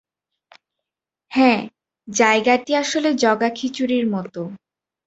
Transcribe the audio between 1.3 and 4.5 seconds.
হ্যাঁ, জায়গাটি আসলে জগাখিচুড়ির মত।